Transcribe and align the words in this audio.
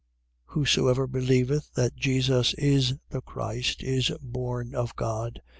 5:1. 0.47 0.53
Whosoever 0.55 1.05
believeth 1.05 1.73
that 1.75 1.95
Jesus 1.95 2.55
is 2.55 2.95
the 3.11 3.21
Christ, 3.21 3.83
is 3.83 4.09
born 4.19 4.73
of 4.73 4.95
God. 4.95 5.43